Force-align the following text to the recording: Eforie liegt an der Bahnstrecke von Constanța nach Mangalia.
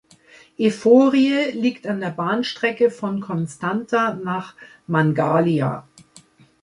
Eforie 0.57 1.51
liegt 1.51 1.85
an 1.85 1.99
der 1.99 2.09
Bahnstrecke 2.09 2.89
von 2.89 3.21
Constanța 3.21 4.15
nach 4.15 4.55
Mangalia. 4.87 5.87